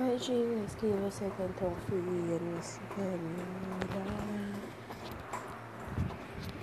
[0.00, 3.44] Dias que você quer confia nesse caminho.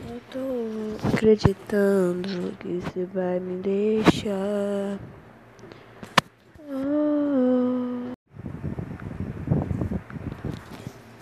[0.10, 4.98] Eu tô acreditando que você vai me deixar.
[6.68, 8.12] Oh.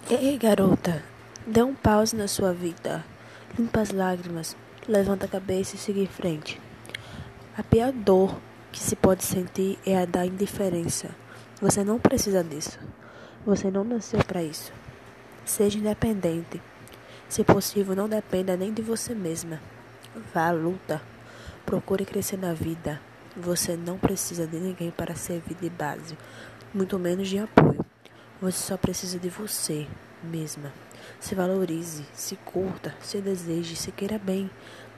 [0.10, 1.04] Ei, garota,
[1.46, 3.04] dê um pause na sua vida.
[3.60, 4.56] Limpa as lágrimas,
[4.88, 6.62] levanta a cabeça e siga em frente.
[7.58, 8.40] A pior dor
[8.72, 11.25] que se pode sentir é a da indiferença.
[11.62, 12.78] Você não precisa disso.
[13.46, 14.74] Você não nasceu para isso.
[15.46, 16.62] Seja independente.
[17.30, 19.62] Se possível, não dependa nem de você mesma.
[20.34, 21.02] Vá à luta.
[21.66, 23.00] Procure crescer na vida.
[23.38, 26.18] Você não precisa de ninguém para servir de base,
[26.74, 27.86] muito menos de apoio.
[28.42, 29.88] Você só precisa de você
[30.24, 30.72] mesma.
[31.20, 34.50] Se valorize, se curta, se deseje, se queira bem.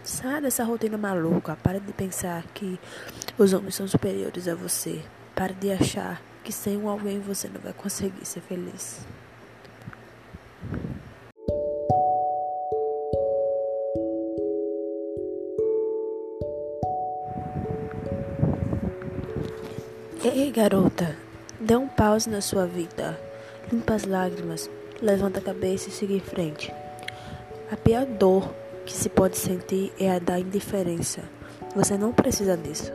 [0.03, 1.55] Saia dessa rotina maluca.
[1.55, 2.79] Pare de pensar que
[3.37, 5.03] os homens são superiores a você.
[5.35, 9.05] Pare de achar que sem um alguém você não vai conseguir ser feliz.
[20.23, 21.17] Ei, garota,
[21.59, 23.19] dê um pause na sua vida.
[23.69, 24.69] Limpa as lágrimas,
[25.01, 26.73] levanta a cabeça e siga em frente.
[27.69, 31.23] A pior dor que se pode sentir é a da indiferença.
[31.75, 32.93] Você não precisa disso.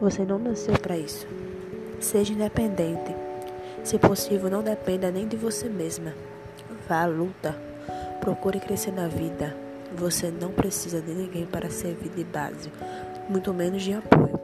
[0.00, 1.26] Você não nasceu para isso.
[2.00, 3.14] Seja independente.
[3.82, 6.14] Se possível, não dependa nem de você mesma.
[6.88, 7.56] Vá à luta.
[8.20, 9.56] Procure crescer na vida.
[9.96, 12.70] Você não precisa de ninguém para servir de base,
[13.28, 14.38] muito menos de apoio.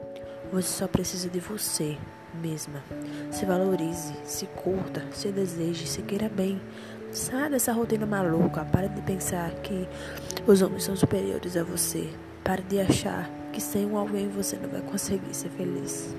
[0.52, 1.97] Você só precisa de você
[2.42, 2.82] mesma.
[3.30, 6.60] Se valorize, se curta, se deseje, se queira bem.
[7.12, 8.64] Saia dessa rotina maluca.
[8.64, 9.86] Pare de pensar que
[10.47, 12.08] os homens são superiores a você.
[12.42, 16.14] Pare de achar que sem um alguém você não vai conseguir ser feliz.